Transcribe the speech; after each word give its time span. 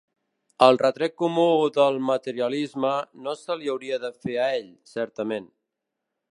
El 0.67 0.79
retret 0.83 1.13
comú 1.21 1.43
del 1.75 1.99
materialisme 2.07 2.95
no 3.27 3.37
se 3.43 3.59
li 3.61 3.71
hauria 3.75 4.03
de 4.07 4.13
fer 4.25 4.41
a 4.47 4.51
ell, 4.59 4.73
certament. 4.97 5.51